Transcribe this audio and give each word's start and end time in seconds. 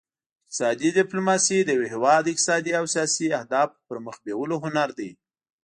اقتصادي 0.43 0.89
ډیپلوماسي 0.99 1.57
د 1.63 1.69
یو 1.77 1.83
هیواد 1.93 2.23
اقتصادي 2.31 2.71
او 2.79 2.85
سیاسي 2.93 3.27
اهدافو 3.39 3.81
پرمخ 3.87 4.15
بیولو 4.25 4.55
هنر 4.63 4.89
دی 4.99 5.11